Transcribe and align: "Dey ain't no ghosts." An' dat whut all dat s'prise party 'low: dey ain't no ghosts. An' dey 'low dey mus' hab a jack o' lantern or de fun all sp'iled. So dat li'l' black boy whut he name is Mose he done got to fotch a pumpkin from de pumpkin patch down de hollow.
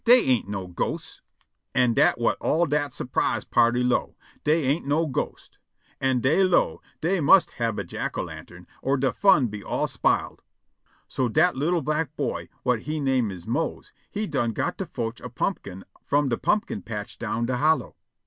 "Dey 0.03 0.19
ain't 0.25 0.47
no 0.49 0.65
ghosts." 0.65 1.21
An' 1.75 1.93
dat 1.93 2.15
whut 2.17 2.35
all 2.41 2.65
dat 2.65 2.91
s'prise 2.91 3.45
party 3.45 3.83
'low: 3.83 4.15
dey 4.43 4.63
ain't 4.63 4.87
no 4.87 5.05
ghosts. 5.05 5.59
An' 5.99 6.21
dey 6.21 6.43
'low 6.43 6.81
dey 7.01 7.19
mus' 7.19 7.47
hab 7.59 7.77
a 7.77 7.83
jack 7.83 8.17
o' 8.17 8.23
lantern 8.23 8.65
or 8.81 8.97
de 8.97 9.13
fun 9.13 9.53
all 9.63 9.85
sp'iled. 9.85 10.39
So 11.07 11.29
dat 11.29 11.55
li'l' 11.55 11.81
black 11.83 12.15
boy 12.17 12.49
whut 12.63 12.79
he 12.81 12.99
name 12.99 13.29
is 13.29 13.45
Mose 13.45 13.93
he 14.09 14.25
done 14.25 14.53
got 14.53 14.79
to 14.79 14.87
fotch 14.87 15.21
a 15.21 15.29
pumpkin 15.29 15.83
from 16.03 16.29
de 16.29 16.37
pumpkin 16.39 16.81
patch 16.81 17.19
down 17.19 17.45
de 17.45 17.57
hollow. 17.57 17.95